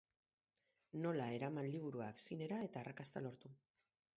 [1.03, 3.53] Nola eraman liburuak zinera eta arrakasta lortu.